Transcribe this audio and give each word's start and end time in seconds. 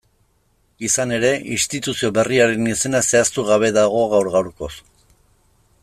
Izan 0.87 1.11
ere, 1.17 1.29
instituzio 1.57 2.11
berriaren 2.15 2.71
izena 2.73 3.03
zehaztugabe 3.11 3.71
dago 3.79 4.03
gaur-gaurkoz. 4.15 4.73